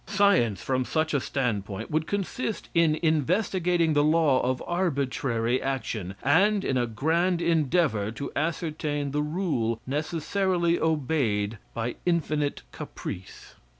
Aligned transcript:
Science, 0.07 0.59
from 0.63 0.83
such 0.83 1.13
a 1.13 1.19
standpoint, 1.19 1.91
would 1.91 2.07
consist 2.07 2.69
in 2.73 2.97
investigating 3.03 3.93
the 3.93 4.03
law 4.03 4.41
of 4.41 4.63
arbitrary 4.65 5.61
action, 5.61 6.15
and 6.23 6.65
in 6.65 6.75
a 6.75 6.87
grand 6.87 7.39
endeavor 7.39 8.09
to 8.09 8.31
ascertain 8.35 9.11
the 9.11 9.21
rule 9.21 9.79
necessarily 9.85 10.79
obeyed 10.79 11.59
by 11.75 11.93
infinite 12.07 12.63
caprice. 12.71 13.53